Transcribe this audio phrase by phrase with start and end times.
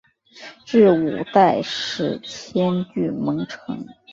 [0.65, 3.85] 至五代时迁居蒙城。